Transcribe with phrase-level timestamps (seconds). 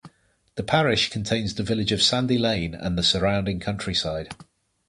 [0.55, 4.29] The parish contains the village of Sandy Lane and the surrounding countryside.